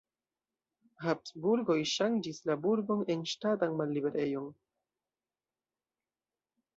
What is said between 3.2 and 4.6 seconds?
ŝtatan malliberejon.